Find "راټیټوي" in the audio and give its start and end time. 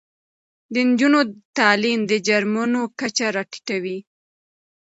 3.35-3.97